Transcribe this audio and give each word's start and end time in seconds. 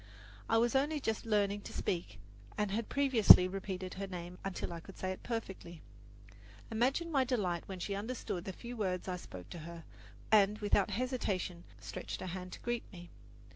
I 0.49 0.57
was 0.57 0.75
only 0.75 0.99
just 0.99 1.27
learning 1.27 1.61
to 1.61 1.71
speak, 1.73 2.17
and 2.57 2.71
had 2.71 2.89
previously 2.89 3.47
repeated 3.47 3.93
her 3.93 4.07
name 4.07 4.39
until 4.43 4.73
I 4.73 4.79
could 4.79 4.97
say 4.97 5.11
it 5.11 5.21
perfectly. 5.21 5.83
Imagine 6.71 7.11
my 7.11 7.23
delight 7.23 7.67
when 7.67 7.77
she 7.79 7.93
understood 7.93 8.45
the 8.45 8.51
few 8.51 8.75
words 8.75 9.07
I 9.07 9.17
spoke 9.17 9.49
to 9.51 9.59
her 9.59 9.83
and 10.31 10.57
without 10.57 10.89
hesitation 10.89 11.65
stretched 11.79 12.19
her 12.21 12.25
hand 12.25 12.53
to 12.53 12.59
greet 12.61 12.91
me. 12.91 13.11